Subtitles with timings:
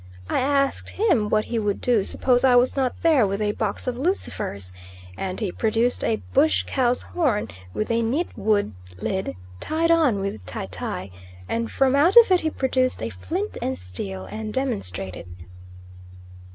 [0.31, 3.85] I asked him what he would do suppose I was not there with a box
[3.85, 4.73] of lucifers;
[5.15, 10.43] and he produced a bush cow's horn with a neat wood lid tied on with
[10.47, 11.11] tie tie,
[11.47, 15.27] and from out of it he produced a flint and steel and demonstrated.